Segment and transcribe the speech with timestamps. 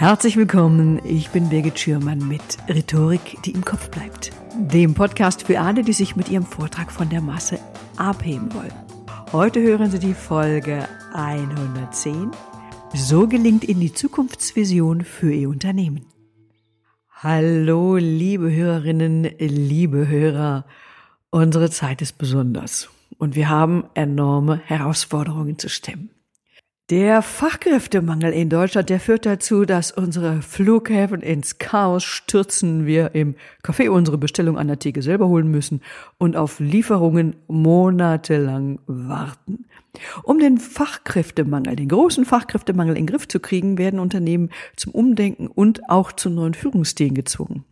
[0.00, 4.32] Herzlich willkommen, ich bin Birgit Schürmann mit Rhetorik, die im Kopf bleibt.
[4.56, 7.58] Dem Podcast für alle, die sich mit ihrem Vortrag von der Masse
[7.98, 8.72] abheben wollen.
[9.30, 12.30] Heute hören Sie die Folge 110.
[12.94, 16.06] So gelingt Ihnen die Zukunftsvision für Ihr Unternehmen.
[17.10, 20.64] Hallo, liebe Hörerinnen, liebe Hörer.
[21.28, 26.08] Unsere Zeit ist besonders und wir haben enorme Herausforderungen zu stemmen.
[26.90, 33.36] Der Fachkräftemangel in Deutschland, der führt dazu, dass unsere Flughäfen ins Chaos stürzen, wir im
[33.62, 35.82] Café unsere Bestellung an der Theke selber holen müssen
[36.18, 39.66] und auf Lieferungen monatelang warten.
[40.24, 45.46] Um den Fachkräftemangel, den großen Fachkräftemangel in den Griff zu kriegen, werden Unternehmen zum Umdenken
[45.46, 47.64] und auch zu neuen Führungsstilen gezwungen.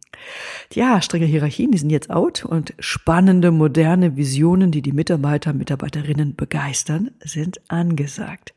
[0.72, 6.36] Ja, strenge Hierarchien, die sind jetzt out und spannende, moderne Visionen, die die Mitarbeiter, Mitarbeiterinnen
[6.36, 8.54] begeistern, sind angesagt.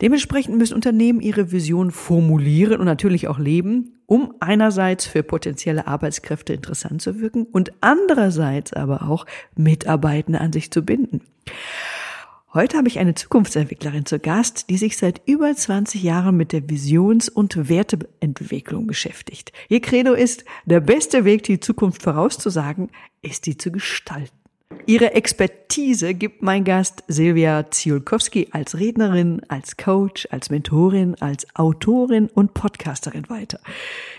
[0.00, 6.52] Dementsprechend müssen Unternehmen ihre Vision formulieren und natürlich auch leben, um einerseits für potenzielle Arbeitskräfte
[6.52, 11.22] interessant zu wirken und andererseits aber auch Mitarbeitende an sich zu binden.
[12.56, 16.70] Heute habe ich eine Zukunftsentwicklerin zu Gast, die sich seit über 20 Jahren mit der
[16.70, 19.52] Visions- und Werteentwicklung beschäftigt.
[19.68, 22.88] Ihr Credo ist, der beste Weg, die Zukunft vorauszusagen,
[23.20, 24.45] ist die zu gestalten.
[24.88, 32.28] Ihre Expertise gibt mein Gast Silvia Ziolkowski als Rednerin, als Coach, als Mentorin, als Autorin
[32.28, 33.58] und Podcasterin weiter.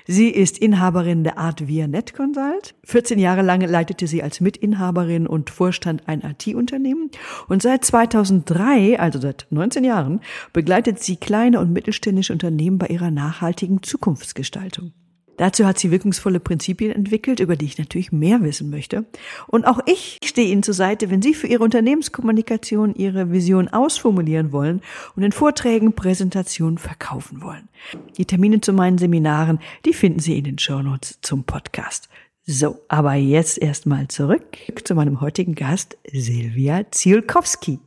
[0.05, 2.75] Sie ist Inhaberin der Art Via Net Consult.
[2.83, 7.11] 14 Jahre lang leitete sie als Mitinhaberin und Vorstand ein IT-Unternehmen
[7.47, 10.19] und seit 2003, also seit 19 Jahren,
[10.51, 14.91] begleitet sie kleine und mittelständische Unternehmen bei ihrer nachhaltigen Zukunftsgestaltung.
[15.37, 19.05] Dazu hat sie wirkungsvolle Prinzipien entwickelt, über die ich natürlich mehr wissen möchte.
[19.47, 24.51] Und auch ich stehe Ihnen zur Seite, wenn Sie für Ihre Unternehmenskommunikation Ihre Vision ausformulieren
[24.51, 24.81] wollen
[25.15, 27.69] und in Vorträgen, Präsentationen verkaufen wollen.
[28.17, 32.09] Die Termine zu meinen Seminaren, die finden Sie in den Shownotes zum Podcast.
[32.45, 37.79] So, aber jetzt erstmal zurück zu meinem heutigen Gast Silvia Zielkowski.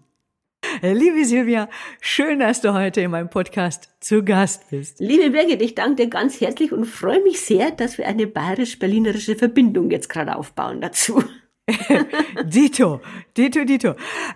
[0.83, 1.69] Liebe Silvia,
[2.01, 5.01] schön, dass du heute in meinem Podcast zu Gast bist.
[5.01, 9.37] Liebe Birgit, ich danke dir ganz herzlich und freue mich sehr, dass wir eine bayerisch-berlinerische
[9.37, 11.23] Verbindung jetzt gerade aufbauen dazu.
[12.45, 13.01] dito,
[13.37, 13.95] dito, dito.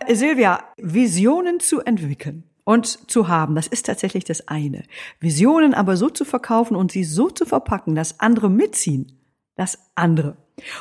[0.08, 4.82] Silvia, Visionen zu entwickeln und zu haben, das ist tatsächlich das eine.
[5.20, 9.18] Visionen aber so zu verkaufen und sie so zu verpacken, dass andere mitziehen,
[9.56, 10.36] das andere.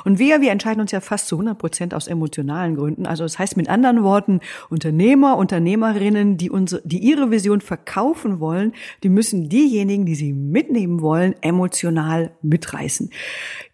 [0.06, 3.08] Und wir, wir entscheiden uns ja fast zu 100 Prozent aus emotionalen Gründen.
[3.08, 4.40] Also das heißt mit anderen Worten,
[4.70, 11.02] Unternehmer, Unternehmerinnen, die unsere, die ihre Vision verkaufen wollen, die müssen diejenigen, die sie mitnehmen
[11.02, 13.10] wollen, emotional mitreißen.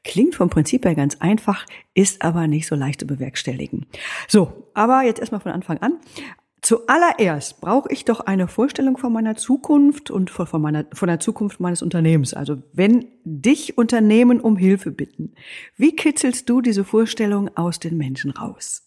[0.05, 3.85] Klingt vom Prinzip her ganz einfach, ist aber nicht so leicht zu bewerkstelligen.
[4.27, 5.99] So, aber jetzt erstmal von Anfang an.
[6.61, 11.59] Zuallererst brauche ich doch eine Vorstellung von meiner Zukunft und von, meiner, von der Zukunft
[11.59, 12.33] meines Unternehmens.
[12.33, 15.33] Also wenn dich Unternehmen um Hilfe bitten,
[15.77, 18.83] wie kitzelst du diese Vorstellung aus den Menschen raus?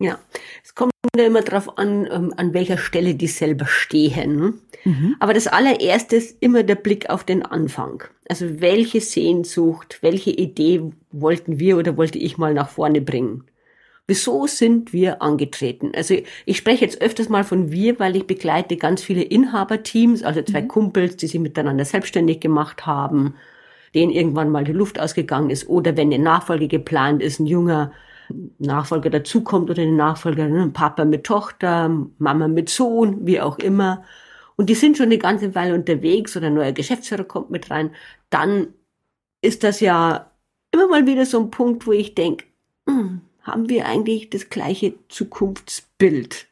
[0.00, 0.18] Ja,
[0.64, 4.60] es kommt ja immer darauf an, ähm, an welcher Stelle die selber stehen.
[4.84, 5.14] Mhm.
[5.20, 8.02] Aber das allererste ist immer der Blick auf den Anfang.
[8.28, 13.44] Also welche Sehnsucht, welche Idee wollten wir oder wollte ich mal nach vorne bringen?
[14.08, 15.92] Wieso sind wir angetreten?
[15.94, 20.42] Also ich spreche jetzt öfters mal von wir, weil ich begleite ganz viele Inhaberteams, also
[20.42, 20.68] zwei mhm.
[20.68, 23.34] Kumpels, die sich miteinander selbstständig gemacht haben,
[23.94, 27.92] denen irgendwann mal die Luft ausgegangen ist oder wenn eine Nachfolge geplant ist, ein junger
[28.58, 33.58] Nachfolger dazukommt oder eine Nachfolger, ein ne, Papa mit Tochter, Mama mit Sohn, wie auch
[33.58, 34.04] immer.
[34.56, 37.90] Und die sind schon eine ganze Weile unterwegs oder ein neuer Geschäftsführer kommt mit rein.
[38.30, 38.68] Dann
[39.40, 40.30] ist das ja
[40.70, 42.44] immer mal wieder so ein Punkt, wo ich denke,
[42.88, 46.46] hm, haben wir eigentlich das gleiche Zukunftsbild.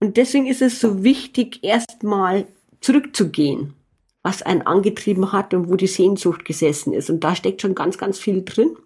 [0.00, 2.46] Und deswegen ist es so wichtig, erstmal
[2.80, 3.74] zurückzugehen,
[4.22, 7.10] was einen angetrieben hat und wo die Sehnsucht gesessen ist.
[7.10, 8.76] Und da steckt schon ganz, ganz viel drin.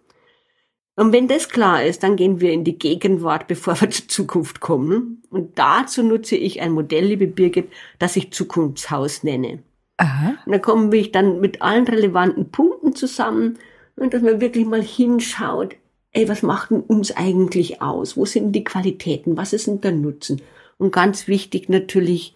[0.96, 4.60] Und wenn das klar ist, dann gehen wir in die Gegenwart, bevor wir zur Zukunft
[4.60, 5.22] kommen.
[5.30, 9.62] Und dazu nutze ich ein Modell, liebe Birgit, das ich Zukunftshaus nenne.
[9.96, 10.36] Aha.
[10.46, 13.58] Und da kommen wir dann mit allen relevanten Punkten zusammen
[13.96, 15.76] und dass man wirklich mal hinschaut,
[16.12, 18.16] ey, was macht denn uns eigentlich aus?
[18.16, 19.36] Wo sind die Qualitäten?
[19.36, 20.42] Was ist denn der Nutzen?
[20.78, 22.34] Und ganz wichtig natürlich,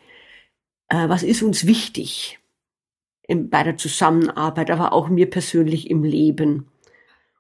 [0.89, 2.39] äh, was ist uns wichtig
[3.23, 6.69] in, bei der Zusammenarbeit, aber auch mir persönlich im Leben?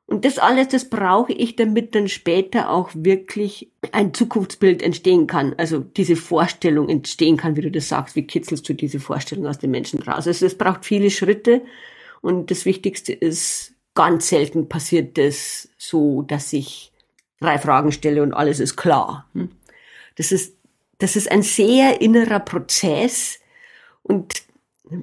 [0.06, 5.54] Und das alles, das brauche ich, damit dann später auch wirklich ein Zukunftsbild entstehen kann.
[5.56, 8.14] Also diese Vorstellung entstehen kann, wie du das sagst.
[8.14, 10.26] Wie kitzelst du diese Vorstellung aus den Menschen raus?
[10.26, 11.62] Also es braucht viele Schritte.
[12.20, 16.92] Und das Wichtigste ist, ganz selten passiert das so, dass ich
[17.40, 19.28] drei Fragen stelle und alles ist klar.
[19.34, 19.50] Hm?
[20.16, 20.54] Das ist,
[20.98, 23.40] das ist ein sehr innerer Prozess
[24.02, 24.42] und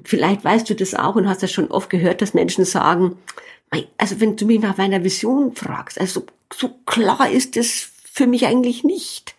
[0.04, 3.18] vielleicht weißt du das auch und hast das schon oft gehört, dass Menschen sagen,
[3.96, 8.46] also wenn du mich nach meiner Vision fragst, also so klar ist es für mich
[8.46, 9.34] eigentlich nicht.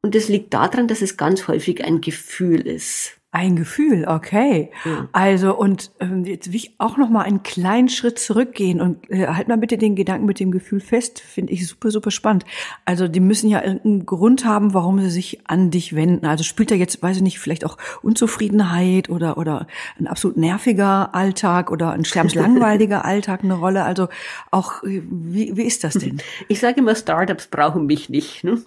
[0.00, 3.16] Und das liegt daran, dass es ganz häufig ein Gefühl ist.
[3.34, 4.70] Ein Gefühl, okay.
[4.84, 5.08] Ja.
[5.12, 9.26] Also und ähm, jetzt will ich auch noch mal einen kleinen Schritt zurückgehen und äh,
[9.26, 12.44] halt mal bitte den Gedanken mit dem Gefühl fest, finde ich super super spannend.
[12.84, 16.26] Also die müssen ja irgendeinen Grund haben, warum sie sich an dich wenden.
[16.26, 19.66] Also spielt da jetzt, weiß ich nicht, vielleicht auch Unzufriedenheit oder oder
[19.98, 23.84] ein absolut nerviger Alltag oder ein sterbenslangweiliger Alltag eine Rolle.
[23.84, 24.08] Also
[24.50, 26.18] auch äh, wie wie ist das denn?
[26.48, 28.44] Ich sage immer, Startups brauchen mich nicht.
[28.44, 28.60] Ne?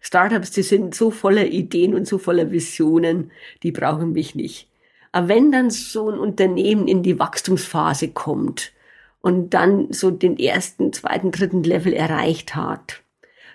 [0.00, 3.30] Startups, die sind so voller Ideen und so voller Visionen,
[3.62, 4.68] die brauchen mich nicht.
[5.12, 8.72] Aber wenn dann so ein Unternehmen in die Wachstumsphase kommt
[9.20, 13.02] und dann so den ersten, zweiten, dritten Level erreicht hat,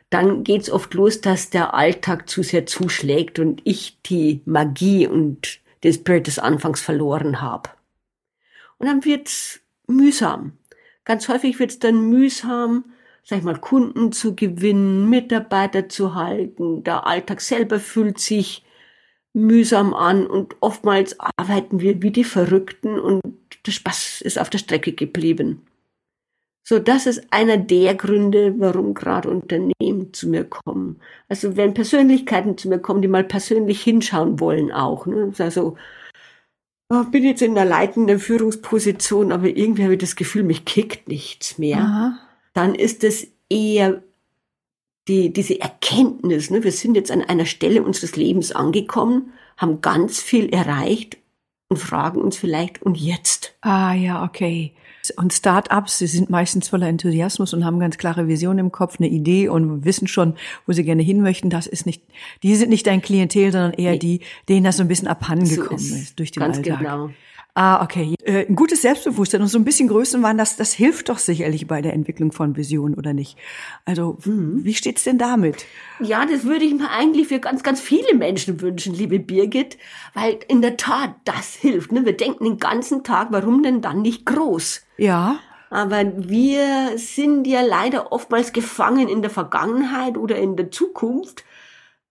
[0.10, 5.60] dann geht's oft los, dass der Alltag zu sehr zuschlägt und ich die Magie und
[5.84, 7.70] den Spirit des Anfangs verloren habe.
[8.78, 10.54] Und dann wird's mühsam.
[11.06, 12.86] Ganz häufig wird's dann mühsam,
[13.26, 16.84] sag ich mal, Kunden zu gewinnen, Mitarbeiter zu halten.
[16.84, 18.64] Der Alltag selber fühlt sich
[19.34, 23.22] mühsam an und oftmals arbeiten wir wie die Verrückten und
[23.66, 25.64] der Spaß ist auf der Strecke geblieben.
[26.68, 31.00] So, das ist einer der Gründe, warum gerade Unternehmen zu mir kommen.
[31.28, 35.06] Also wenn Persönlichkeiten zu mir kommen, die mal persönlich hinschauen wollen auch.
[35.06, 35.32] Ne?
[35.38, 35.78] Also
[37.12, 41.58] bin jetzt in einer leitenden Führungsposition, aber irgendwie habe ich das Gefühl, mich kickt nichts
[41.58, 41.80] mehr.
[41.80, 42.25] Aha
[42.56, 44.02] dann ist es eher
[45.08, 46.64] die, diese Erkenntnis, ne?
[46.64, 51.18] wir sind jetzt an einer Stelle unseres Lebens angekommen, haben ganz viel erreicht
[51.70, 53.56] und fragen uns vielleicht, und jetzt?
[53.62, 54.74] Ah ja, okay.
[55.18, 59.08] Und Start-ups, sie sind meistens voller Enthusiasmus und haben ganz klare Visionen im Kopf, eine
[59.08, 60.34] Idee und wissen schon,
[60.66, 61.52] wo sie gerne hin möchten.
[61.52, 62.02] Das ist nicht,
[62.42, 64.00] die sind nicht dein Klientel, sondern eher nee.
[64.00, 64.20] die,
[64.50, 66.80] denen das so ein bisschen abhandengekommen so ist, ist, durch den ganz Alltag.
[66.80, 67.12] Genau.
[67.58, 68.16] Ah, okay.
[68.26, 71.82] Äh, ein gutes Selbstbewusstsein und so ein bisschen Größenwahn, das, das hilft doch sicherlich bei
[71.82, 73.38] der Entwicklung von Visionen, oder nicht?
[73.86, 74.66] Also, mhm.
[74.66, 75.66] wie steht's denn damit?
[76.02, 79.78] Ja, das würde ich mir eigentlich für ganz, ganz viele Menschen wünschen, liebe Birgit,
[80.14, 81.94] weil in der Tat das hilft.
[81.94, 82.04] Ne?
[82.06, 84.82] Wir denken den ganzen Tag, warum denn dann nicht groß?
[84.98, 85.38] Ja.
[85.70, 91.46] Aber wir sind ja leider oftmals gefangen in der Vergangenheit oder in der Zukunft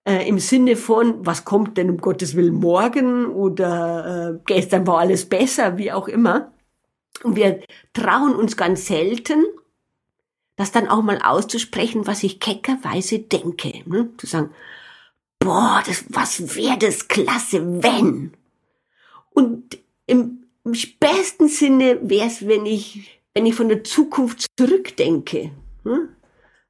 [0.05, 4.99] äh, im Sinne von, was kommt denn um Gottes Willen morgen oder äh, gestern war
[4.99, 6.53] alles besser, wie auch immer.
[7.23, 7.61] Und wir
[7.93, 9.45] trauen uns ganz selten,
[10.57, 13.83] das dann auch mal auszusprechen, was ich keckerweise denke.
[13.87, 14.11] Ne?
[14.19, 14.51] Zu sagen,
[15.39, 18.33] boah, das, was wäre das klasse, wenn?
[19.31, 25.51] Und im, im besten Sinne wäre es, wenn ich, wenn ich von der Zukunft zurückdenke.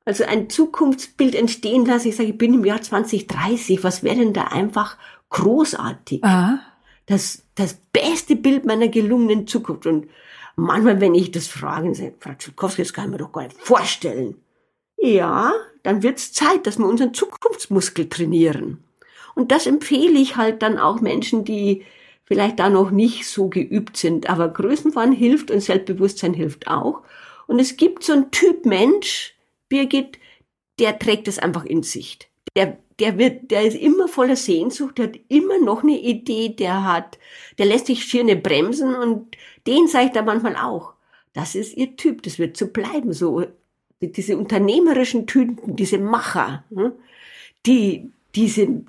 [0.04, 2.08] Also ein Zukunftsbild entstehen lasse.
[2.08, 3.82] Ich sage, ich bin im Jahr 2030.
[3.82, 4.98] Was wäre denn da einfach
[5.30, 6.22] großartig?
[6.22, 6.60] Aha.
[7.06, 9.86] Das, das beste Bild meiner gelungenen Zukunft.
[9.86, 10.08] Und
[10.56, 13.58] manchmal, wenn ich das frage, sage Frau Tschukowski, das kann ich mir doch gar nicht
[13.58, 14.36] vorstellen.
[14.98, 15.52] Ja,
[15.82, 18.84] dann wird's Zeit, dass wir unseren Zukunftsmuskel trainieren.
[19.34, 21.84] Und das empfehle ich halt dann auch Menschen, die
[22.24, 24.30] vielleicht da noch nicht so geübt sind.
[24.30, 27.02] Aber Größenwahn hilft und Selbstbewusstsein hilft auch.
[27.46, 29.33] Und es gibt so einen Typ Mensch,
[29.74, 30.18] Birgit,
[30.78, 32.18] der trägt es einfach in sich.
[32.56, 36.84] Der, der wird, der ist immer voller Sehnsucht, der hat immer noch eine Idee, der
[36.84, 37.18] hat,
[37.58, 40.92] der lässt sich schier nicht bremsen und den sage ich da manchmal auch.
[41.32, 43.44] Das ist ihr Typ, das wird so bleiben, so.
[44.00, 46.92] Diese unternehmerischen Typen, diese Macher, hm,
[47.66, 48.86] die, die sind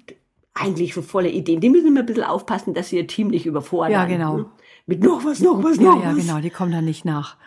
[0.54, 1.62] eigentlich so voller Ideen.
[1.62, 3.92] Die müssen immer ein bisschen aufpassen, dass sie ihr Team nicht überfordern.
[3.92, 4.38] Ja, genau.
[4.38, 4.46] Hm.
[4.86, 6.18] Mit noch was, noch was, noch ja, was.
[6.18, 7.38] Ja, genau, die kommen da nicht nach.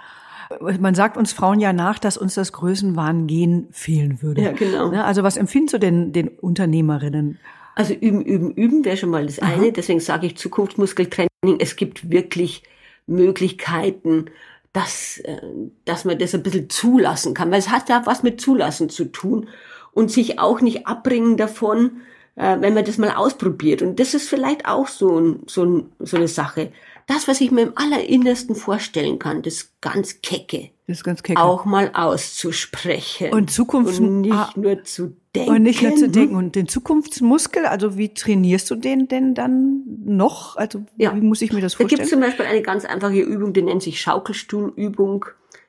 [0.81, 4.43] Man sagt uns Frauen ja nach, dass uns das Größenwahn-Gen fehlen würde.
[4.43, 4.91] Ja, genau.
[4.91, 7.39] Ne, also was empfindest du denn den Unternehmerinnen?
[7.75, 9.67] Also üben, üben, üben wäre schon mal das eine.
[9.67, 9.71] Aha.
[9.71, 11.29] Deswegen sage ich Zukunftsmuskeltraining.
[11.61, 12.63] Es gibt wirklich
[13.07, 14.27] Möglichkeiten,
[14.73, 15.41] dass, äh,
[15.85, 17.51] dass man das ein bisschen zulassen kann.
[17.51, 19.49] Weil es hat ja was mit Zulassen zu tun
[19.93, 22.01] und sich auch nicht abbringen davon,
[22.37, 23.83] äh, wenn man das mal ausprobiert.
[23.83, 26.73] Und das ist vielleicht auch so, ein, so, ein, so eine Sache
[27.09, 30.71] das, was ich mir im Allerinnersten vorstellen kann, das ganz Kecke.
[30.87, 31.41] Das ganz kecke.
[31.41, 33.33] Auch mal auszusprechen.
[33.33, 34.01] Und Zukunft.
[34.01, 35.51] Und nicht ah, nur zu denken.
[35.51, 36.37] Und nicht nur zu denken.
[36.37, 40.57] Und den Zukunftsmuskel, also wie trainierst du den denn dann noch?
[40.57, 41.15] Also ja.
[41.15, 41.89] wie muss ich mir das vorstellen?
[41.89, 45.27] Da gibt es zum Beispiel eine ganz einfache Übung, die nennt sich Schaukelstuhlübung.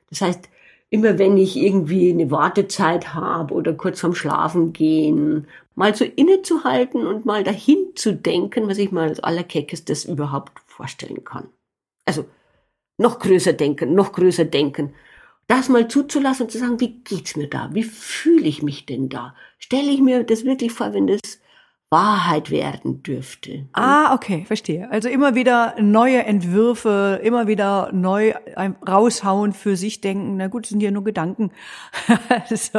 [0.08, 0.48] Das heißt,
[0.88, 5.46] immer wenn ich irgendwie eine Wartezeit habe oder kurz vorm Schlafen gehen,
[5.80, 11.24] mal so innezuhalten und mal dahin zu denken, was ich mal als allerkeckestes überhaupt vorstellen
[11.24, 11.48] kann.
[12.04, 12.26] Also
[12.98, 14.92] noch größer denken, noch größer denken.
[15.46, 17.70] Das mal zuzulassen und zu sagen, wie geht's mir da?
[17.72, 19.34] Wie fühle ich mich denn da?
[19.58, 21.20] Stelle ich mir das wirklich vor, wenn das
[21.90, 23.66] Wahrheit werden dürfte.
[23.72, 24.88] Ah, okay, verstehe.
[24.92, 28.32] Also immer wieder neue Entwürfe, immer wieder neu
[28.88, 30.36] raushauen, für sich denken.
[30.36, 31.50] Na gut, sind ja nur Gedanken.
[32.48, 32.78] so.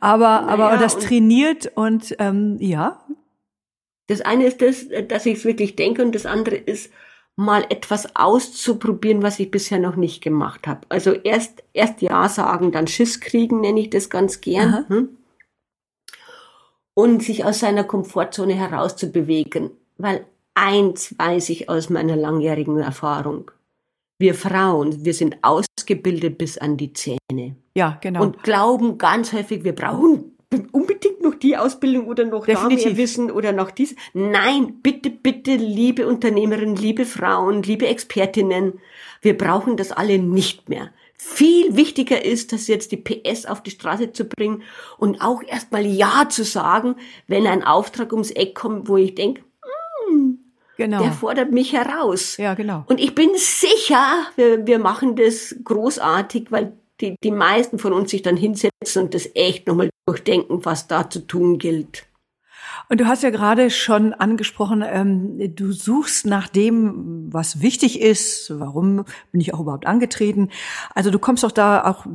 [0.00, 3.00] Aber, naja, aber das trainiert und ähm, ja.
[4.08, 6.90] Das eine ist das, dass ich es wirklich denke und das andere ist,
[7.36, 10.80] mal etwas auszuprobieren, was ich bisher noch nicht gemacht habe.
[10.88, 14.88] Also erst erst ja sagen, dann Schiss kriegen, nenne ich das ganz gern.
[14.88, 15.08] Hm?
[16.98, 20.24] Und sich aus seiner Komfortzone herauszubewegen, weil
[20.54, 23.50] eins weiß ich aus meiner langjährigen Erfahrung.
[24.18, 27.56] Wir Frauen, wir sind ausgebildet bis an die Zähne.
[27.76, 28.22] Ja, genau.
[28.22, 30.36] Und glauben ganz häufig, wir brauchen
[30.72, 32.84] unbedingt noch die Ausbildung oder noch Definitiv.
[32.84, 33.94] da mehr Wissen oder noch dies.
[34.14, 38.80] Nein, bitte, bitte, liebe Unternehmerinnen, liebe Frauen, liebe Expertinnen,
[39.20, 40.90] wir brauchen das alle nicht mehr.
[41.18, 44.62] Viel wichtiger ist, dass jetzt die PS auf die Straße zu bringen
[44.98, 46.96] und auch erstmal Ja zu sagen,
[47.26, 49.42] wenn ein Auftrag ums Eck kommt, wo ich denke,
[50.08, 50.38] hm,
[50.76, 51.02] Genau.
[51.02, 52.36] Der fordert mich heraus.
[52.36, 52.84] Ja, genau.
[52.86, 58.10] Und ich bin sicher, wir, wir machen das großartig, weil die, die meisten von uns
[58.10, 62.06] sich dann hinsetzen und das echt nochmal durchdenken, was da zu tun gilt.
[62.88, 68.52] Und du hast ja gerade schon angesprochen, ähm, du suchst nach dem, was wichtig ist.
[68.58, 70.50] Warum bin ich auch überhaupt angetreten?
[70.94, 72.06] Also du kommst doch da auch,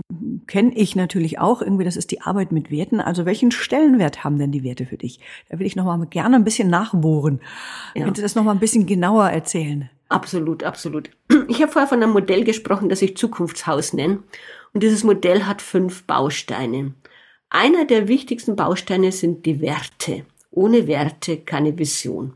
[0.48, 3.02] kenne ich natürlich auch irgendwie, das ist die Arbeit mit Werten.
[3.02, 5.20] Also welchen Stellenwert haben denn die Werte für dich?
[5.50, 7.42] Da will ich noch mal gerne ein bisschen nachbohren.
[7.94, 8.06] Ja.
[8.06, 9.90] Könntest du das noch mal ein bisschen genauer erzählen?
[10.08, 11.10] Absolut, absolut.
[11.48, 14.24] Ich habe vorher von einem Modell gesprochen, das ich Zukunftshaus nenne.
[14.74, 16.94] Und dieses Modell hat fünf Bausteine.
[17.50, 20.26] Einer der wichtigsten Bausteine sind die Werte.
[20.52, 22.34] Ohne Werte keine Vision.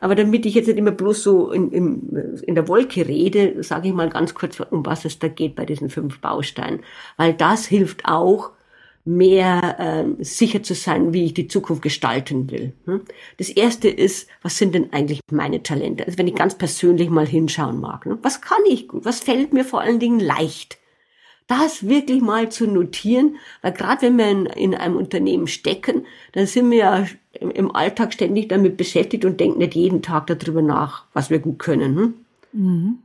[0.00, 3.88] Aber damit ich jetzt nicht immer bloß so in, in, in der Wolke rede, sage
[3.88, 6.80] ich mal ganz kurz, um was es da geht bei diesen fünf Bausteinen.
[7.16, 8.50] Weil das hilft auch,
[9.06, 12.72] mehr äh, sicher zu sein, wie ich die Zukunft gestalten will.
[12.86, 13.02] Hm?
[13.38, 16.04] Das erste ist, was sind denn eigentlich meine Talente?
[16.04, 18.04] Also wenn ich ganz persönlich mal hinschauen mag.
[18.04, 18.18] Ne?
[18.22, 19.04] Was kann ich gut?
[19.04, 20.78] Was fällt mir vor allen Dingen leicht?
[21.46, 26.46] Das wirklich mal zu notieren, weil gerade wenn wir in, in, einem Unternehmen stecken, dann
[26.46, 31.04] sind wir ja im, Alltag ständig damit beschäftigt und denken nicht jeden Tag darüber nach,
[31.12, 31.96] was wir gut können.
[31.96, 32.14] Hm?
[32.52, 32.98] Mhm.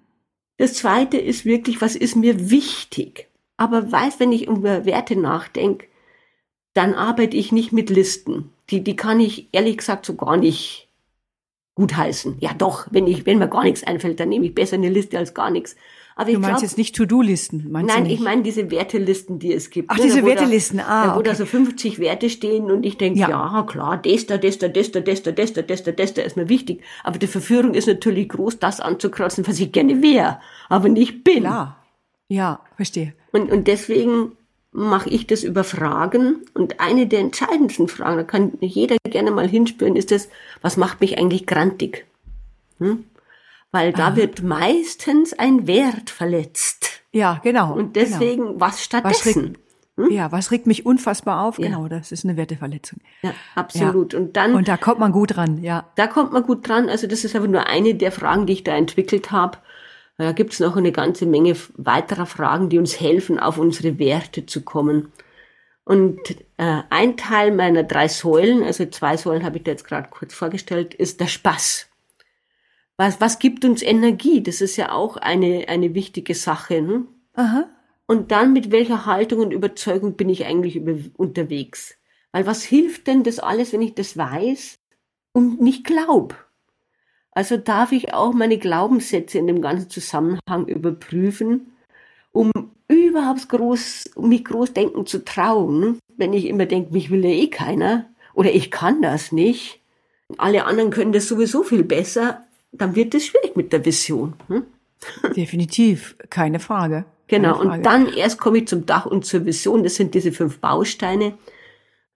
[0.57, 3.27] Das zweite ist wirklich, was ist mir wichtig?
[3.57, 5.88] Aber weiß, wenn ich über Werte nachdenke,
[6.74, 8.51] dann arbeite ich nicht mit Listen.
[8.69, 10.88] Die, die kann ich ehrlich gesagt so gar nicht
[11.75, 12.38] gutheißen.
[12.39, 15.17] Ja doch, wenn ich, wenn mir gar nichts einfällt, dann nehme ich besser eine Liste
[15.17, 15.75] als gar nichts.
[16.22, 17.66] Aber ich du meinst glaub, jetzt nicht To-Do-Listen?
[17.72, 19.90] Nein, ich meine diese Wertelisten, die es gibt.
[19.90, 21.16] Ach, ne, diese Wertelisten, da, ah.
[21.16, 21.30] Wo okay.
[21.30, 23.30] da so 50 Werte stehen und ich denke, ja.
[23.30, 23.63] ja.
[23.63, 26.22] klar, das da, das da, das da, das da, das da, das da, das da
[26.22, 26.84] ist mir wichtig.
[27.04, 31.40] Aber die Verführung ist natürlich groß, das anzukratzen, was ich gerne wäre, aber nicht bin.
[31.40, 31.84] Klar.
[32.28, 33.13] Ja, verstehe.
[33.32, 34.34] Und, und deswegen
[34.72, 36.46] mache ich das über Fragen.
[36.54, 40.30] Und eine der entscheidendsten Fragen, da kann jeder gerne mal hinspüren, ist das,
[40.62, 42.06] was macht mich eigentlich grantig?
[42.78, 43.06] Hm?
[43.72, 44.16] Weil da ah.
[44.16, 47.01] wird meistens ein Wert verletzt.
[47.12, 47.74] Ja, genau.
[47.74, 48.60] Und deswegen genau.
[48.60, 49.58] was stattdessen?
[49.96, 50.12] Was hm?
[50.12, 51.60] Ja, was regt mich unfassbar auf?
[51.60, 51.68] Ja.
[51.68, 53.00] Genau, das ist eine Werteverletzung.
[53.22, 54.13] Ja, absolut.
[54.13, 54.20] Ja.
[54.20, 55.90] Und dann und da kommt man gut dran, ja.
[55.96, 56.90] Da kommt man gut dran.
[56.90, 59.58] Also das ist aber nur eine der Fragen, die ich da entwickelt habe.
[60.18, 64.62] Da gibt's noch eine ganze Menge weiterer Fragen, die uns helfen, auf unsere Werte zu
[64.62, 65.12] kommen.
[65.84, 66.20] Und
[66.58, 70.34] äh, ein Teil meiner drei Säulen, also zwei Säulen habe ich da jetzt gerade kurz
[70.34, 71.88] vorgestellt, ist der Spaß
[73.01, 74.43] was, was gibt uns Energie?
[74.43, 76.84] Das ist ja auch eine, eine wichtige Sache.
[76.84, 77.05] Ne?
[77.34, 77.67] Aha.
[78.05, 81.98] Und dann mit welcher Haltung und Überzeugung bin ich eigentlich über, unterwegs?
[82.31, 84.75] Weil was hilft denn das alles, wenn ich das weiß
[85.34, 86.36] und nicht glaub?
[87.31, 91.72] Also darf ich auch meine Glaubenssätze in dem ganzen Zusammenhang überprüfen,
[92.31, 92.51] um
[92.88, 95.79] überhaupt groß, mich groß denken zu trauen.
[95.79, 95.98] Ne?
[96.17, 98.05] Wenn ich immer denke, mich will ja eh keiner
[98.36, 99.81] oder ich kann das nicht.
[100.38, 104.34] Alle anderen können das sowieso viel besser dann wird es schwierig mit der Vision.
[104.48, 104.66] Hm?
[105.36, 107.06] Definitiv, keine Frage.
[107.28, 107.78] Genau, keine Frage.
[107.78, 109.84] und dann erst komme ich zum Dach und zur Vision.
[109.84, 111.38] Das sind diese fünf Bausteine.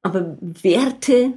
[0.02, 1.34] Aber Werte,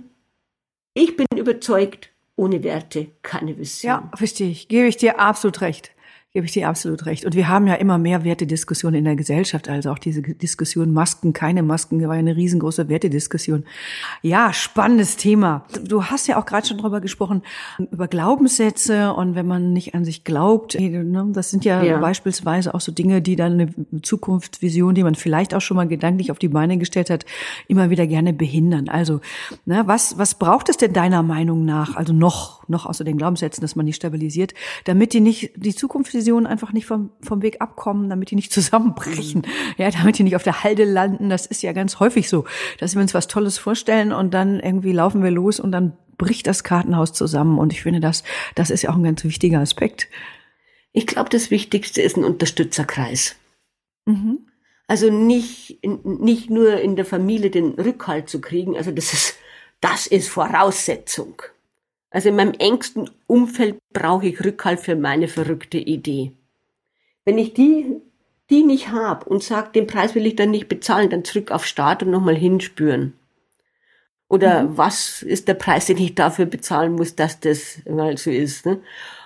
[0.95, 3.91] ich bin überzeugt, ohne Werte keine Vision.
[3.91, 4.69] Ja, verstehe ich.
[4.69, 5.93] Gebe ich dir absolut recht
[6.35, 7.25] gebe ich dir absolut recht.
[7.25, 11.32] Und wir haben ja immer mehr Wertediskussionen in der Gesellschaft, also auch diese Diskussion Masken,
[11.32, 13.64] keine Masken, war ja eine riesengroße Wertediskussion.
[14.20, 15.64] Ja, spannendes Thema.
[15.82, 17.42] Du hast ja auch gerade schon drüber gesprochen,
[17.90, 21.97] über Glaubenssätze und wenn man nicht an sich glaubt, ne, das sind ja, ja.
[21.97, 26.30] beispielsweise auch so Dinge, die dann eine Zukunftsvision, die man vielleicht auch schon mal gedanklich
[26.30, 27.25] auf die Beine gestellt hat,
[27.68, 28.90] immer wieder gerne behindern.
[28.90, 29.20] Also,
[29.64, 33.62] ne, was, was braucht es denn deiner Meinung nach, also noch, noch außer den Glaubenssätzen,
[33.62, 34.52] dass man die stabilisiert,
[34.85, 38.53] damit die nicht, die Zukunft Visionen einfach nicht vom, vom Weg abkommen, damit die nicht
[38.59, 39.47] zusammenbrechen,
[39.79, 41.31] ja, damit die nicht auf der Halde landen.
[41.31, 42.45] Das ist ja ganz häufig so,
[42.79, 46.47] dass wir uns was Tolles vorstellen und dann irgendwie laufen wir los und dann bricht
[46.47, 47.59] das Kartenhaus zusammen.
[47.59, 50.09] Und ich finde, das, das ist ja auch ein ganz wichtiger Aspekt.
[50.93, 53.37] Ich glaube, das Wichtigste ist ein Unterstützerkreis.
[54.05, 54.41] Mhm.
[54.89, 59.37] Also nicht, nicht nur in der Familie den Rückhalt zu kriegen, also das ist,
[59.81, 61.43] das ist Voraussetzung.
[62.11, 66.33] Also in meinem engsten Umfeld brauche ich Rückhalt für meine verrückte Idee.
[67.25, 68.00] Wenn ich die,
[68.49, 71.67] die nicht habe und sage, den Preis will ich dann nicht bezahlen, dann zurück auf
[71.67, 73.12] Start und nochmal hinspüren.
[74.29, 74.79] Oder mhm.
[74.79, 78.67] was ist der Preis, den ich dafür bezahlen muss, dass das mal so ist.
[78.67, 78.81] Ne?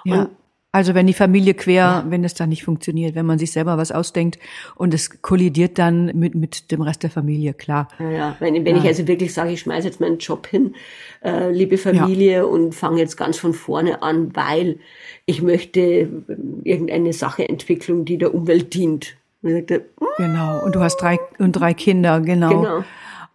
[0.05, 0.23] Ja.
[0.23, 0.31] Und
[0.75, 2.05] also wenn die Familie quer, ja.
[2.09, 4.39] wenn es dann nicht funktioniert, wenn man sich selber was ausdenkt
[4.75, 7.89] und es kollidiert dann mit, mit dem Rest der Familie, klar.
[7.99, 8.37] Ja, ja.
[8.41, 8.83] wenn, wenn ja.
[8.83, 10.75] ich also wirklich sage, ich schmeiße jetzt meinen Job hin,
[11.23, 14.79] äh, liebe Familie, und fange jetzt ganz von vorne an, weil
[15.27, 16.09] ich möchte äh,
[16.65, 19.17] irgendeine Sache entwickeln, die der Umwelt dient.
[19.43, 20.05] Und dachte, mm.
[20.17, 22.63] Genau, und du hast drei und drei Kinder, genau.
[22.63, 22.85] Genau.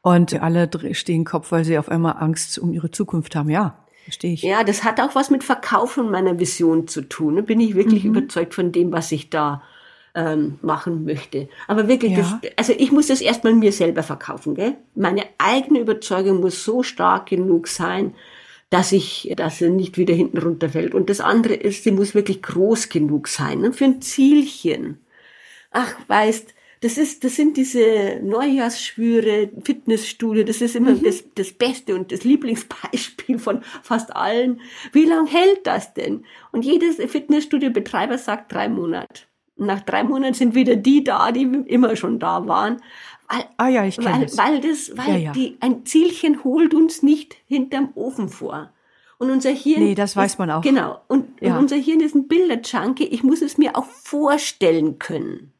[0.01, 3.77] Und alle stehen Kopf, weil sie auf einmal Angst um ihre Zukunft haben, ja.
[4.08, 4.42] Verstehe ich.
[4.42, 7.36] Ja, das hat auch was mit Verkauf und meiner Vision zu tun.
[7.36, 8.12] Da bin ich wirklich mhm.
[8.12, 9.62] überzeugt von dem, was ich da
[10.16, 11.50] ähm, machen möchte.
[11.68, 12.20] Aber wirklich, ja.
[12.20, 14.56] das, also ich muss das erstmal mir selber verkaufen.
[14.56, 14.78] Gell?
[14.96, 18.16] Meine eigene Überzeugung muss so stark genug sein,
[18.70, 20.96] dass ich, dass sie nicht wieder hinten runterfällt.
[20.96, 23.74] Und das andere ist, sie muss wirklich groß genug sein ne?
[23.74, 25.02] für ein Zielchen.
[25.72, 31.03] Ach, weißt, das ist, das sind diese Neujahrsschwüre, Fitnessstudio, das ist immer mhm.
[31.03, 34.62] das, das Beste und das Lieblingsbeispiel von fast allen.
[34.91, 36.25] Wie lang hält das denn?
[36.51, 39.24] Und jedes Fitnessstudio-Betreiber sagt drei Monate.
[39.55, 42.77] nach drei Monaten sind wieder die da, die immer schon da waren.
[43.27, 45.31] Weil, ah ja, ich weil, weil das, weil ja, ja.
[45.34, 48.72] Die, ein Zielchen holt uns nicht hinterm Ofen vor.
[49.17, 49.84] Und unser Hirn.
[49.84, 50.62] Nee, das weiß man auch.
[50.62, 51.01] Genau.
[51.07, 51.53] Und, ja.
[51.53, 53.05] und unser Hirn ist ein Bilderjunkie.
[53.05, 55.53] Ich muss es mir auch vorstellen können.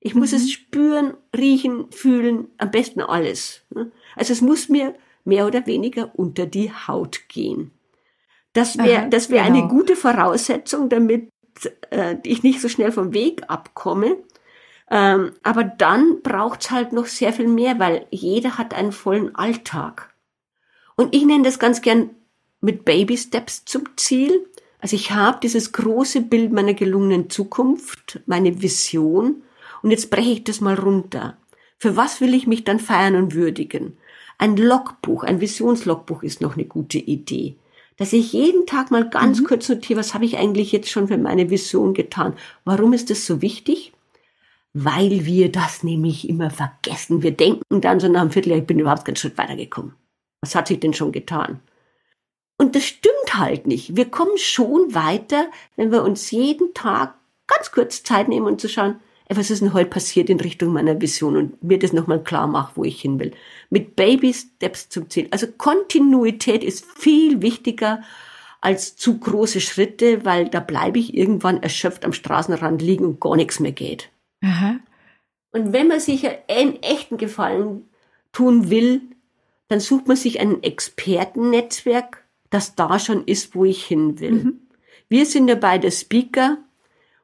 [0.00, 0.38] Ich muss mhm.
[0.38, 3.62] es spüren, riechen, fühlen, am besten alles.
[3.70, 3.92] Ne?
[4.16, 7.70] Also es muss mir mehr oder weniger unter die Haut gehen.
[8.52, 9.58] Das wäre das wäre genau.
[9.58, 11.28] eine gute Voraussetzung, damit
[11.90, 14.16] äh, ich nicht so schnell vom Weg abkomme.
[14.90, 20.12] Ähm, aber dann braucht's halt noch sehr viel mehr, weil jeder hat einen vollen Alltag.
[20.96, 22.10] Und ich nenne das ganz gern
[22.60, 24.46] mit Baby Steps zum Ziel.
[24.80, 29.42] Also ich habe dieses große Bild meiner gelungenen Zukunft, meine Vision
[29.82, 31.36] und jetzt breche ich das mal runter.
[31.78, 33.96] Für was will ich mich dann feiern und würdigen?
[34.38, 37.56] Ein Logbuch, ein Visionslogbuch ist noch eine gute Idee.
[37.96, 39.44] Dass ich jeden Tag mal ganz mhm.
[39.44, 42.34] kurz notiere, was habe ich eigentlich jetzt schon für meine Vision getan?
[42.64, 43.92] Warum ist das so wichtig?
[44.72, 47.22] Weil wir das nämlich immer vergessen.
[47.22, 49.94] Wir denken dann so nach einem Vierteljahr, ich bin überhaupt keinen Schritt weitergekommen.
[50.40, 51.60] Was hat sich denn schon getan?
[52.56, 53.96] Und das stimmt halt nicht.
[53.96, 57.14] Wir kommen schon weiter, wenn wir uns jeden Tag
[57.46, 59.00] ganz kurz Zeit nehmen und zu schauen,
[59.36, 62.76] was ist denn heute passiert in Richtung meiner Vision und mir das nochmal klar macht,
[62.76, 63.32] wo ich hin will.
[63.70, 65.28] Mit Baby Steps zum Ziel.
[65.30, 68.02] Also Kontinuität ist viel wichtiger
[68.60, 73.36] als zu große Schritte, weil da bleibe ich irgendwann erschöpft am Straßenrand liegen und gar
[73.36, 74.10] nichts mehr geht.
[74.42, 74.80] Aha.
[75.52, 77.88] Und wenn man sich einen echten Gefallen
[78.32, 79.00] tun will,
[79.68, 84.32] dann sucht man sich ein Expertennetzwerk, das da schon ist, wo ich hin will.
[84.32, 84.60] Mhm.
[85.08, 86.58] Wir sind ja beide Speaker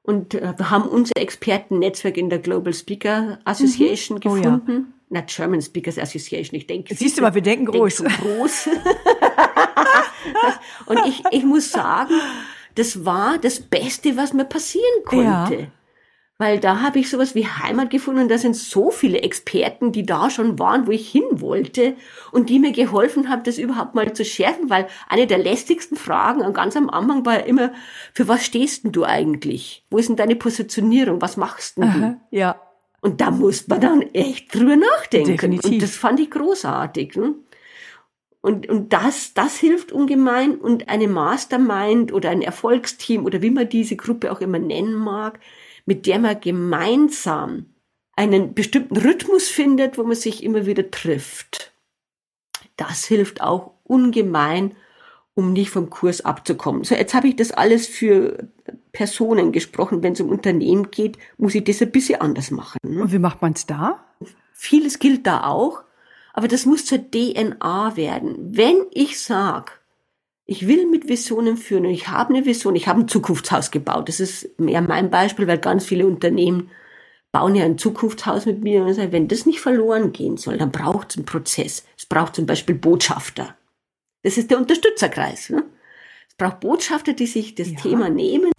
[0.07, 4.21] und äh, wir haben unser Expertennetzwerk in der Global Speaker Association mhm.
[4.21, 4.87] gefunden.
[4.89, 4.93] Oh.
[5.09, 6.95] Na, German Speakers Association, ich denke.
[6.95, 7.99] Siehst du mal, wir denken groß.
[7.99, 8.69] Denk groß.
[10.87, 12.15] und ich, ich muss sagen,
[12.75, 15.55] das war das Beste, was mir passieren konnte.
[15.55, 15.67] Ja.
[16.39, 20.05] Weil da habe ich sowas wie Heimat gefunden und da sind so viele Experten, die
[20.05, 21.97] da schon waren, wo ich hin wollte
[22.31, 26.53] und die mir geholfen haben, das überhaupt mal zu schärfen, weil eine der lästigsten Fragen
[26.53, 27.73] ganz am Anfang war immer,
[28.13, 29.87] für was stehst denn du eigentlich?
[29.91, 31.23] Wo ist denn deine Positionierung?
[31.23, 31.99] Was machst denn Aha,
[32.31, 32.37] du?
[32.37, 32.61] Ja.
[33.01, 35.33] Und da muss man dann echt drüber nachdenken.
[35.33, 35.73] Definitiv.
[35.73, 37.17] Und das fand ich großartig.
[37.17, 37.35] Ne?
[38.43, 40.57] Und, und das, das hilft ungemein.
[40.57, 45.41] Und eine Mastermind oder ein Erfolgsteam oder wie man diese Gruppe auch immer nennen mag,
[45.87, 47.67] mit der man gemeinsam
[48.17, 51.73] einen bestimmten Rhythmus findet, wo man sich immer wieder trifft.
[52.77, 54.75] Das hilft auch ungemein,
[55.35, 56.85] um nicht vom Kurs abzukommen.
[56.85, 58.49] So, jetzt habe ich das alles für
[58.93, 60.03] Personen gesprochen.
[60.03, 62.79] Wenn es um Unternehmen geht, muss ich das ein bisschen anders machen.
[62.83, 63.03] Ne?
[63.03, 64.05] Und wie macht man es da?
[64.53, 65.83] Vieles gilt da auch,
[66.33, 68.37] aber das muss zur DNA werden.
[68.39, 69.73] Wenn ich sage,
[70.47, 74.09] ich will mit Visionen führen und ich habe eine Vision, ich habe ein Zukunftshaus gebaut.
[74.09, 76.71] Das ist mehr mein Beispiel, weil ganz viele Unternehmen
[77.33, 80.71] bauen ja ein Zukunftshaus mit mir und sagen, wenn das nicht verloren gehen soll, dann
[80.71, 81.85] braucht es einen Prozess.
[81.99, 83.57] Es braucht zum Beispiel Botschafter.
[84.23, 85.51] Das ist der Unterstützerkreis.
[85.51, 85.65] Ne?
[86.29, 87.77] Es braucht Botschafter, die sich das ja.
[87.79, 88.53] Thema nehmen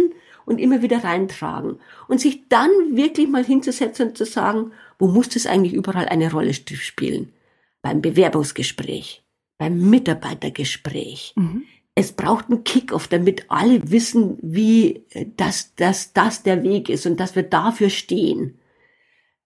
[0.46, 5.30] und immer wieder reintragen und sich dann wirklich mal hinzusetzen und zu sagen, wo muss
[5.30, 7.34] das eigentlich überall eine Rolle spielen?
[7.82, 9.24] Beim Bewerbungsgespräch,
[9.58, 11.34] beim Mitarbeitergespräch.
[11.36, 11.64] Mhm.
[12.00, 15.04] Es braucht einen Kickoff, damit alle wissen, wie,
[15.36, 18.60] dass, dass das der Weg ist und dass wir dafür stehen.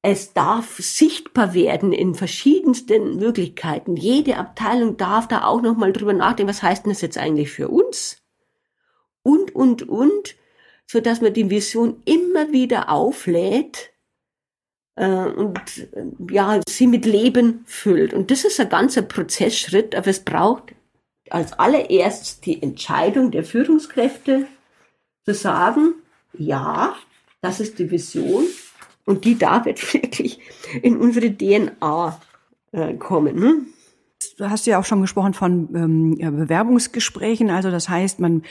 [0.02, 3.96] Es darf sichtbar werden in verschiedensten Möglichkeiten.
[3.96, 7.70] Jede Abteilung darf da auch nochmal drüber nachdenken, was heißt denn das jetzt eigentlich für
[7.70, 8.22] uns?
[9.24, 10.36] Und, und, und,
[10.86, 13.94] so dass man die Vision immer wieder auflädt
[14.98, 15.62] äh, und
[15.94, 18.14] äh, ja, sie mit Leben füllt.
[18.14, 20.76] Und das ist ein ganzer Prozessschritt, aber es braucht
[21.32, 24.48] als allererstes die Entscheidung der Führungskräfte
[25.26, 25.96] zu sagen,
[26.34, 26.96] ja,
[27.42, 28.46] das ist die Vision
[29.06, 30.40] und die darf jetzt wirklich
[30.82, 32.20] in unsere DNA
[32.72, 33.40] äh, kommen.
[33.40, 33.66] Ne?
[34.38, 37.50] Du hast ja auch schon gesprochen von ähm, Bewerbungsgesprächen.
[37.50, 38.44] Also das heißt, man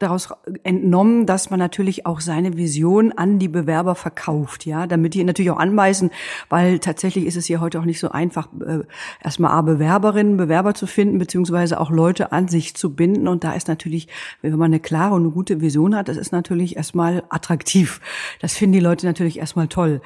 [0.00, 0.30] daraus
[0.64, 5.50] entnommen, dass man natürlich auch seine Vision an die Bewerber verkauft, ja, damit die natürlich
[5.50, 6.10] auch anbeißen,
[6.48, 8.80] weil tatsächlich ist es hier heute auch nicht so einfach, äh,
[9.22, 13.28] erstmal A, Bewerberinnen, Bewerber zu finden, beziehungsweise auch Leute an sich zu binden.
[13.28, 14.08] Und da ist natürlich,
[14.40, 18.00] wenn man eine klare und eine gute Vision hat, das ist natürlich erstmal attraktiv.
[18.40, 20.00] Das finden die Leute natürlich erstmal toll.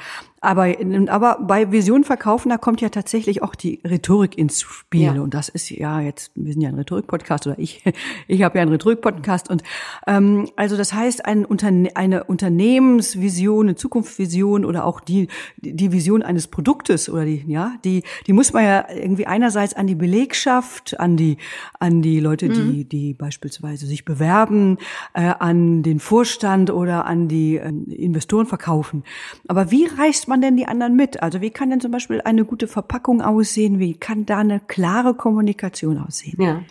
[0.44, 0.74] Aber,
[1.08, 5.02] aber bei Vision verkaufen, da kommt ja tatsächlich auch die Rhetorik ins Spiel.
[5.02, 5.12] Ja.
[5.12, 7.82] Und das ist ja jetzt, wir sind ja ein Rhetorik-Podcast oder ich,
[8.28, 9.50] ich habe ja einen Rhetorik-Podcast.
[9.50, 9.62] Und
[10.06, 16.22] ähm, also das heißt, ein Unterne eine Unternehmensvision, eine Zukunftsvision oder auch die, die Vision
[16.22, 21.00] eines Produktes oder die, ja, die, die muss man ja irgendwie einerseits an die Belegschaft,
[21.00, 21.38] an die,
[21.78, 22.52] an die Leute, mhm.
[22.52, 24.78] die, die beispielsweise sich bewerben,
[25.14, 29.04] äh, an den Vorstand oder an die äh, Investoren verkaufen.
[29.48, 31.22] Aber wie reißt man man denn die anderen mit?
[31.22, 33.78] Also wie kann denn zum Beispiel eine gute Verpackung aussehen?
[33.78, 36.42] Wie kann da eine klare Kommunikation aussehen?
[36.42, 36.62] Ja.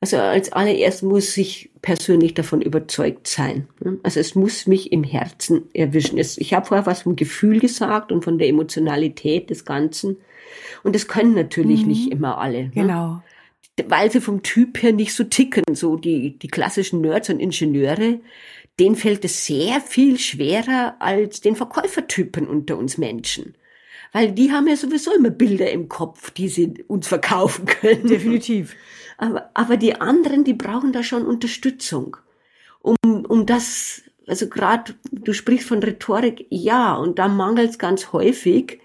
[0.00, 3.68] Also als allererst muss ich persönlich davon überzeugt sein.
[4.02, 6.18] Also es muss mich im Herzen erwischen.
[6.18, 10.18] Ich habe vorher was vom Gefühl gesagt und von der Emotionalität des Ganzen.
[10.82, 11.88] Und das können natürlich mhm.
[11.88, 12.64] nicht immer alle.
[12.64, 12.70] Ne?
[12.74, 13.22] Genau.
[13.86, 18.20] Weil sie vom Typ her nicht so ticken, so die, die klassischen Nerds und Ingenieure,
[18.80, 23.54] denen fällt es sehr viel schwerer als den Verkäufertypen unter uns Menschen.
[24.12, 28.06] Weil die haben ja sowieso immer Bilder im Kopf, die sie uns verkaufen können.
[28.06, 28.74] Definitiv.
[29.16, 32.16] Aber, aber die anderen, die brauchen da schon Unterstützung.
[32.80, 38.12] Um, um das, also gerade, du sprichst von Rhetorik, ja, und da mangelt es ganz
[38.12, 38.80] häufig,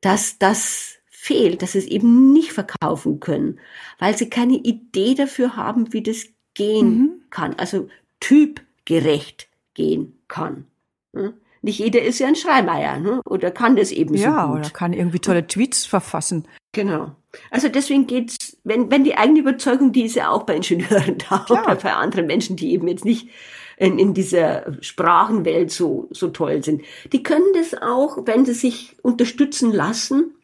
[0.00, 3.58] dass das fehlt, dass sie es eben nicht verkaufen können,
[3.98, 7.22] weil sie keine Idee dafür haben, wie das gehen mhm.
[7.30, 7.54] kann.
[7.54, 7.88] Also
[8.20, 10.66] Typ gerecht gehen kann.
[11.14, 11.34] Hm?
[11.62, 13.20] Nicht jeder ist ja ein Schreimeier ne?
[13.24, 14.36] oder kann das eben ja, so gut.
[14.36, 16.48] Ja, oder kann irgendwie tolle Tweets verfassen.
[16.72, 17.12] Genau.
[17.52, 21.38] Also deswegen geht's, wenn, wenn die eigene Überzeugung, die ist ja auch bei Ingenieuren da
[21.38, 21.66] Klar.
[21.66, 23.28] oder bei anderen Menschen, die eben jetzt nicht
[23.76, 26.82] in, in dieser Sprachenwelt so, so toll sind.
[27.12, 30.34] Die können das auch, wenn sie sich unterstützen lassen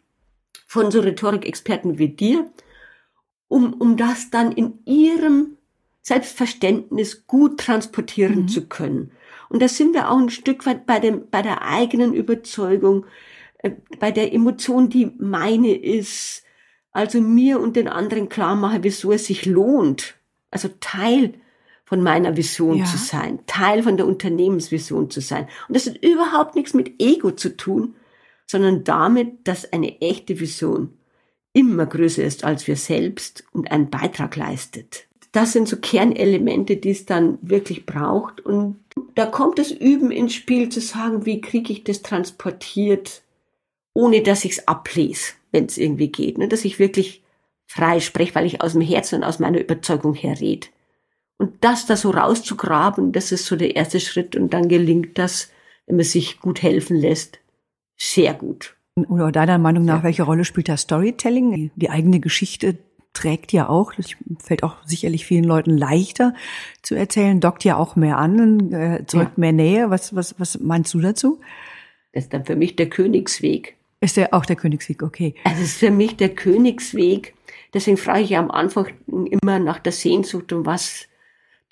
[0.69, 2.49] von so Rhetorikexperten wie dir,
[3.49, 5.56] um, um das dann in ihrem
[6.07, 8.49] Selbstverständnis gut transportieren mhm.
[8.49, 9.11] zu können.
[9.49, 13.07] Und da sind wir auch ein Stück weit bei dem, bei der eigenen Überzeugung,
[13.59, 16.45] äh, bei der Emotion, die meine ist,
[16.93, 20.15] also mir und den anderen klar mache, wieso es sich lohnt,
[20.53, 21.35] also Teil
[21.85, 22.85] von meiner Vision ja.
[22.85, 25.49] zu sein, Teil von der Unternehmensvision zu sein.
[25.67, 27.97] Und das hat überhaupt nichts mit Ego zu tun,
[28.47, 30.97] sondern damit, dass eine echte Vision
[31.53, 36.91] immer größer ist als wir selbst und einen Beitrag leistet das sind so Kernelemente, die
[36.91, 38.41] es dann wirklich braucht.
[38.41, 38.81] Und
[39.15, 43.23] da kommt das Üben ins Spiel, zu sagen, wie kriege ich das transportiert,
[43.93, 46.39] ohne dass ich es ablese, wenn es irgendwie geht.
[46.39, 46.49] Ne?
[46.49, 47.23] Dass ich wirklich
[47.67, 50.69] frei spreche, weil ich aus dem Herzen und aus meiner Überzeugung her rede.
[51.37, 54.37] Und das da so rauszugraben, das ist so der erste Schritt.
[54.37, 55.51] Und dann gelingt das,
[55.87, 57.41] wenn man sich gut helfen lässt,
[57.99, 58.75] sehr gut.
[59.11, 60.05] Oder deiner Meinung nach, ja.
[60.05, 61.71] welche Rolle spielt das Storytelling?
[61.77, 62.79] Die eigene Geschichte
[63.17, 64.11] trägt ja auch, das
[64.43, 66.35] fällt auch sicherlich vielen Leuten leichter
[66.83, 69.41] zu erzählen, dockt ja auch mehr an, äh, zeugt ja.
[69.41, 69.91] mehr Nähe.
[69.91, 71.41] Was, was, was meinst du dazu?
[72.13, 73.77] Das ist dann für mich der Königsweg.
[74.01, 75.35] Ist der auch der Königsweg, okay.
[75.45, 77.35] Es ist für mich der Königsweg.
[77.73, 81.09] Deswegen frage ich am Anfang immer nach der Sehnsucht und was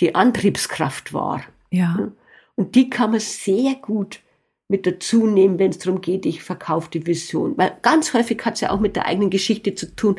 [0.01, 1.45] die Antriebskraft war.
[1.71, 2.11] Ja.
[2.57, 4.21] Und die kann man sehr gut
[4.69, 7.59] mit dazu nehmen, wenn es darum geht, ich verkaufe die Vision.
[7.59, 10.19] Weil ganz häufig hat es ja auch mit der eigenen Geschichte zu tun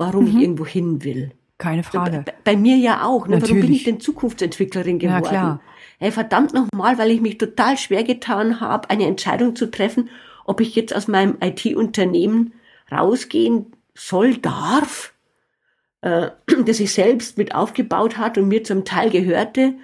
[0.00, 0.30] warum mhm.
[0.30, 1.32] ich irgendwo hin will.
[1.58, 2.24] Keine Frage.
[2.24, 3.28] Bei, bei mir ja auch.
[3.28, 3.40] Ne?
[3.40, 5.24] Warum bin ich denn Zukunftsentwicklerin geworden?
[5.24, 5.60] Ja, klar.
[5.98, 10.08] Hey, verdammt nochmal, weil ich mich total schwer getan habe, eine Entscheidung zu treffen,
[10.46, 12.54] ob ich jetzt aus meinem IT-Unternehmen
[12.90, 15.12] rausgehen soll, darf,
[16.00, 16.30] äh,
[16.64, 19.74] das ich selbst mit aufgebaut hat und mir zum Teil gehörte,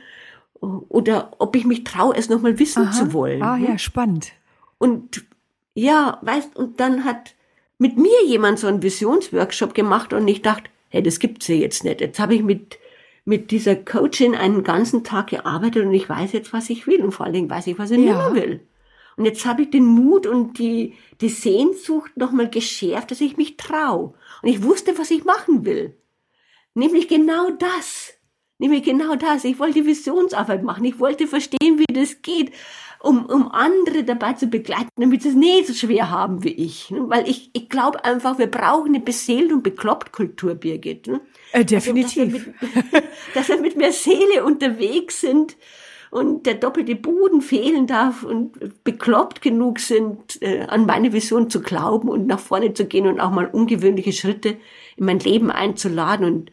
[0.62, 2.92] oder ob ich mich traue, es nochmal wissen Aha.
[2.92, 3.42] zu wollen.
[3.42, 4.32] Ah ja, spannend.
[4.78, 5.26] Und
[5.74, 7.35] ja, weißt, und dann hat
[7.78, 11.84] mit mir jemand so einen Visionsworkshop gemacht und ich dachte, hey, das gibt's ja jetzt
[11.84, 12.00] nicht.
[12.00, 12.78] Jetzt habe ich mit
[13.26, 17.10] mit dieser Coachin einen ganzen Tag gearbeitet und ich weiß jetzt, was ich will und
[17.10, 18.04] vor allen Dingen weiß ich, was ich ja.
[18.04, 18.60] nicht mehr will.
[19.16, 23.56] Und jetzt habe ich den Mut und die, die Sehnsucht nochmal geschärft, dass ich mich
[23.56, 24.14] trau.
[24.42, 25.96] Und ich wusste, was ich machen will.
[26.74, 28.14] Nämlich genau das.
[28.58, 29.44] Nämlich genau das.
[29.44, 30.84] Ich wollte Visionsarbeit machen.
[30.84, 32.52] Ich wollte verstehen, wie das geht
[33.00, 36.90] um, um andere dabei zu begleiten, damit sie es nicht so schwer haben wie ich.
[36.90, 37.04] Ne?
[37.08, 41.06] Weil ich, ich glaube einfach, wir brauchen eine beseelt und bekloppt Kultur, Birgit.
[41.06, 41.20] Ne?
[41.52, 42.18] Äh, definitiv.
[42.18, 45.56] Also, dass, wir mit, dass wir mit mehr Seele unterwegs sind
[46.10, 51.60] und der doppelte Boden fehlen darf und bekloppt genug sind, äh, an meine Vision zu
[51.60, 54.56] glauben und nach vorne zu gehen und auch mal ungewöhnliche Schritte
[54.96, 56.26] in mein Leben einzuladen.
[56.26, 56.50] Und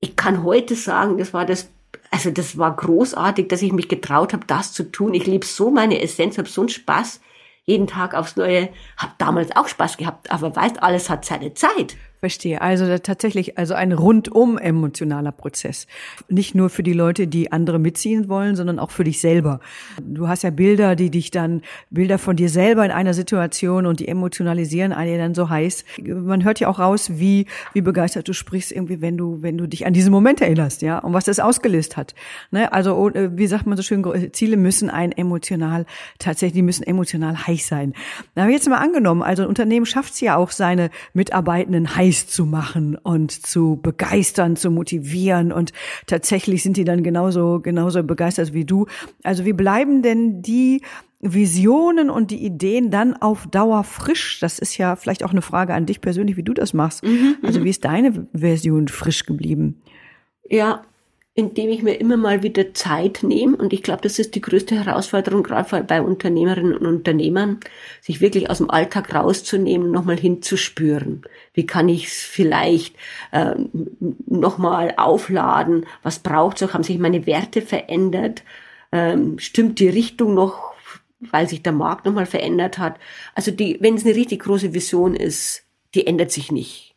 [0.00, 1.70] ich kann heute sagen, das war das
[2.10, 5.14] also das war großartig, dass ich mich getraut habe, das zu tun.
[5.14, 7.20] Ich liebe so meine Essenz, habe so einen Spaß
[7.64, 8.70] jeden Tag aufs Neue.
[8.96, 11.96] Hab damals auch Spaß gehabt, aber weißt, alles hat seine Zeit.
[12.20, 12.60] Verstehe.
[12.60, 15.86] Also tatsächlich, also ein rundum emotionaler Prozess.
[16.28, 19.60] Nicht nur für die Leute, die andere mitziehen wollen, sondern auch für dich selber.
[20.02, 24.00] Du hast ja Bilder, die dich dann, Bilder von dir selber in einer Situation und
[24.00, 25.84] die emotionalisieren einen dann so heiß.
[26.02, 29.68] Man hört ja auch raus, wie, wie begeistert du sprichst irgendwie, wenn du, wenn du
[29.68, 32.16] dich an diesen Moment erinnerst, ja, und was das ausgelöst hat.
[32.50, 32.72] Ne?
[32.72, 35.86] Also, oh, äh, wie sagt man so schön, Ziele müssen ein emotional,
[36.18, 37.94] tatsächlich, müssen emotional heiß sein.
[38.34, 42.26] Ich jetzt mal angenommen, also ein Unternehmen schafft es ja auch, seine Mitarbeitenden heiß heiß
[42.26, 45.52] zu machen und zu begeistern, zu motivieren.
[45.52, 45.72] Und
[46.06, 48.86] tatsächlich sind die dann genauso, genauso begeistert wie du.
[49.22, 50.82] Also wie bleiben denn die
[51.20, 54.40] Visionen und die Ideen dann auf Dauer frisch?
[54.40, 57.04] Das ist ja vielleicht auch eine Frage an dich persönlich, wie du das machst.
[57.04, 57.64] Mhm, also mhm.
[57.64, 59.82] wie ist deine Version frisch geblieben?
[60.48, 60.82] Ja,
[61.38, 63.56] indem ich mir immer mal wieder Zeit nehme.
[63.56, 67.60] Und ich glaube, das ist die größte Herausforderung, gerade bei Unternehmerinnen und Unternehmern,
[68.00, 71.22] sich wirklich aus dem Alltag rauszunehmen, nochmal hinzuspüren.
[71.54, 72.96] Wie kann ich es vielleicht
[73.30, 73.54] äh,
[74.26, 75.86] nochmal aufladen?
[76.02, 76.74] Was braucht es?
[76.74, 78.42] Haben sich meine Werte verändert?
[78.90, 80.72] Ähm, stimmt die Richtung noch,
[81.20, 82.96] weil sich der Markt nochmal verändert hat?
[83.36, 85.62] Also die, wenn es eine richtig große Vision ist,
[85.94, 86.87] die ändert sich nicht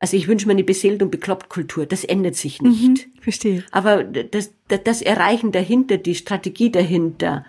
[0.00, 1.86] also ich wünsche mir eine beseelt und bekloppt Kultur.
[1.86, 3.06] Das ändert sich nicht.
[3.06, 3.64] Mhm, verstehe.
[3.72, 7.44] Aber das, das, das Erreichen dahinter, die Strategie dahinter,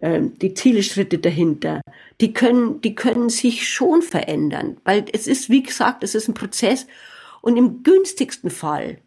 [0.00, 1.80] ähm, die Zielschritte dahinter,
[2.20, 4.78] die können, die können sich schon verändern.
[4.84, 6.86] Weil es ist, wie gesagt, es ist ein Prozess.
[7.40, 8.98] Und im günstigsten Fall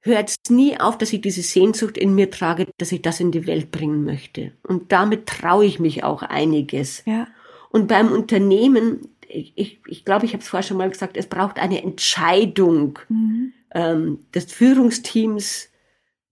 [0.00, 3.30] hört es nie auf, dass ich diese Sehnsucht in mir trage, dass ich das in
[3.30, 4.52] die Welt bringen möchte.
[4.64, 7.04] Und damit traue ich mich auch einiges.
[7.06, 7.28] Ja.
[7.70, 11.26] Und beim Unternehmen ich, ich, ich glaube, ich habe es vorher schon mal gesagt, es
[11.26, 13.52] braucht eine Entscheidung mhm.
[13.74, 15.68] ähm, des Führungsteams,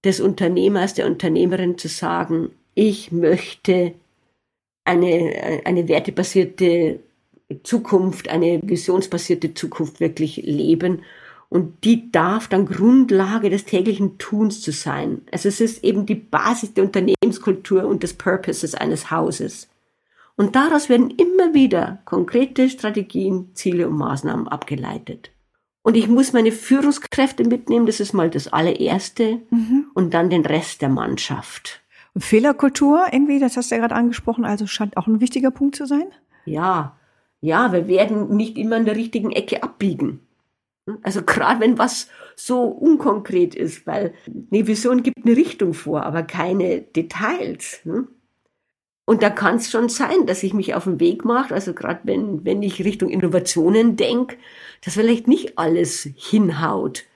[0.05, 3.95] des Unternehmers, der Unternehmerin zu sagen, ich möchte
[4.85, 7.01] eine, eine wertebasierte
[7.63, 11.03] Zukunft, eine visionsbasierte Zukunft wirklich leben.
[11.49, 15.23] Und die darf dann Grundlage des täglichen Tuns zu sein.
[15.33, 19.69] Also es ist eben die Basis der Unternehmenskultur und des Purposes eines Hauses.
[20.41, 25.33] Und daraus werden immer wieder konkrete Strategien, Ziele und Maßnahmen abgeleitet.
[25.83, 29.91] Und ich muss meine Führungskräfte mitnehmen, das ist mal das allererste, mhm.
[29.93, 31.83] und dann den Rest der Mannschaft.
[32.15, 35.77] Und Fehlerkultur, irgendwie, das hast du ja gerade angesprochen, also scheint auch ein wichtiger Punkt
[35.77, 36.07] zu sein?
[36.47, 36.97] Ja,
[37.43, 40.21] ja, wir werden nicht immer in der richtigen Ecke abbiegen.
[41.03, 44.15] Also gerade wenn was so unkonkret ist, weil
[44.51, 47.83] eine Vision gibt eine Richtung vor, aber keine Details.
[47.85, 48.09] Ne?
[49.11, 51.99] Und da kann es schon sein, dass ich mich auf den Weg mache, also gerade
[52.05, 54.37] wenn, wenn ich Richtung Innovationen denke,
[54.85, 57.07] dass vielleicht nicht alles hinhaut.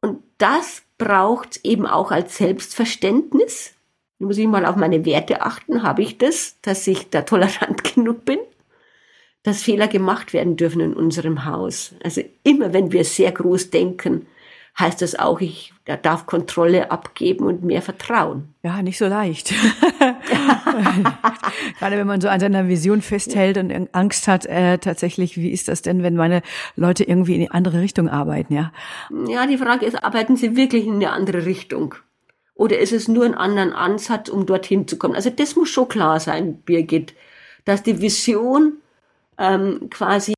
[0.00, 3.74] Und das braucht eben auch als Selbstverständnis.
[4.20, 5.82] Da muss ich mal auf meine Werte achten.
[5.82, 8.38] Habe ich das, dass ich da tolerant genug bin?
[9.42, 11.96] Dass Fehler gemacht werden dürfen in unserem Haus.
[12.00, 14.28] Also immer wenn wir sehr groß denken,
[14.78, 18.54] heißt das auch, ich darf Kontrolle abgeben und mehr vertrauen.
[18.62, 19.50] Ja, nicht so leicht.
[21.78, 25.68] Gerade wenn man so an seiner Vision festhält und Angst hat, äh, tatsächlich, wie ist
[25.68, 26.42] das denn, wenn meine
[26.76, 28.72] Leute irgendwie in eine andere Richtung arbeiten, ja?
[29.28, 31.96] Ja, die Frage ist, arbeiten sie wirklich in eine andere Richtung?
[32.54, 35.14] Oder ist es nur ein anderer Ansatz, um dorthin zu kommen?
[35.14, 37.14] Also das muss schon klar sein, Birgit,
[37.64, 38.74] dass die Vision
[39.38, 40.34] ähm, quasi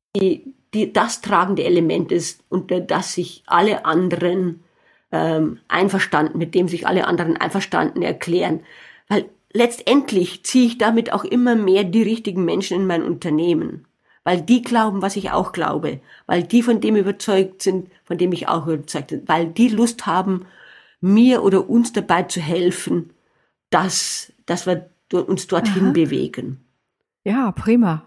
[0.73, 4.63] die, das tragende Element ist, unter das sich alle anderen
[5.11, 8.61] ähm, einverstanden, mit dem sich alle anderen einverstanden erklären.
[9.07, 13.85] Weil letztendlich ziehe ich damit auch immer mehr die richtigen Menschen in mein Unternehmen.
[14.23, 15.99] Weil die glauben, was ich auch glaube.
[16.27, 19.27] Weil die von dem überzeugt sind, von dem ich auch überzeugt bin.
[19.27, 20.45] Weil die Lust haben,
[21.01, 23.11] mir oder uns dabei zu helfen,
[23.71, 25.91] dass, dass wir uns dorthin Aha.
[25.91, 26.63] bewegen.
[27.23, 28.05] Ja, prima.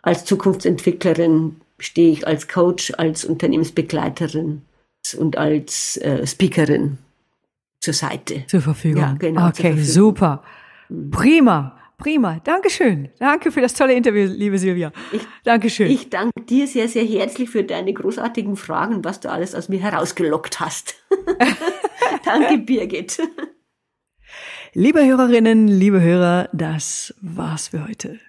[0.01, 4.61] Als Zukunftsentwicklerin stehe ich als Coach, als Unternehmensbegleiterin
[5.17, 6.99] und als äh, Speakerin
[7.81, 8.43] zur Seite.
[8.47, 9.01] zur Verfügung.
[9.01, 9.83] Ja, genau, Okay, Verfügung.
[9.83, 10.43] super.
[11.11, 12.39] Prima, prima.
[12.43, 13.09] Dankeschön.
[13.19, 14.91] Danke für das tolle Interview, liebe Silvia.
[15.11, 15.91] Ich- Dankeschön.
[15.91, 19.79] Ich danke dir sehr, sehr herzlich für deine großartigen Fragen, was du alles aus mir
[19.79, 20.95] herausgelockt hast.
[22.25, 23.19] danke, Birgit.
[24.73, 28.19] Liebe Hörerinnen, liebe Hörer, das war's für heute.